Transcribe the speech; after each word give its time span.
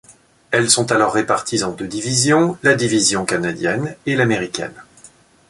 Elles 0.49 0.71
sont 0.71 0.91
alors 0.91 1.13
réparties 1.13 1.63
en 1.63 1.73
deux 1.73 1.85
divisions, 1.85 2.57
la 2.63 2.73
division 2.73 3.23
Canadienne 3.23 3.95
et 4.07 4.15
l'Américaine. 4.15 4.73